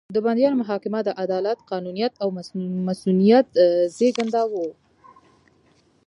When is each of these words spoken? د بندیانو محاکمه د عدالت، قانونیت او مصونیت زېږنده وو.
د 0.15 0.17
بندیانو 0.25 0.59
محاکمه 0.61 0.99
د 1.03 1.09
عدالت، 1.23 1.57
قانونیت 1.71 2.13
او 2.23 2.27
مصونیت 2.87 3.47
زېږنده 3.95 4.41
وو. 4.51 4.67